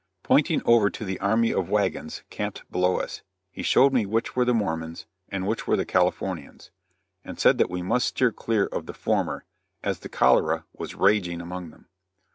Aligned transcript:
Pointing 0.23 0.63
over 0.65 0.89
to 0.89 1.05
the 1.05 1.19
army 1.19 1.53
of 1.53 1.69
wagons 1.69 2.23
camped 2.31 2.63
below 2.71 2.97
us, 2.99 3.21
he 3.51 3.61
showed 3.61 3.93
me 3.93 4.07
which 4.07 4.35
were 4.35 4.45
the 4.45 4.51
Mormons' 4.51 5.05
and 5.29 5.45
which 5.45 5.67
were 5.67 5.77
the 5.77 5.85
Californians', 5.85 6.71
and 7.23 7.39
said 7.39 7.59
that 7.59 7.69
we 7.69 7.83
must 7.83 8.07
steer 8.07 8.31
clear 8.31 8.65
of 8.65 8.87
the 8.87 8.95
former 8.95 9.45
as 9.83 9.99
the 9.99 10.09
cholera 10.09 10.65
was 10.73 10.95
raging 10.95 11.39
among 11.39 11.69
them. 11.69 11.85